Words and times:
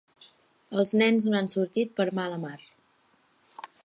Els 0.83 0.93
nens 1.01 1.27
no 1.33 1.37
han 1.39 1.49
sortit 1.55 1.93
per 1.99 2.09
mala 2.21 2.41
mar. 2.47 2.57